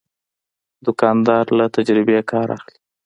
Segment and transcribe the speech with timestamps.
[0.85, 2.77] دوکاندار له تجربې کار اخلي.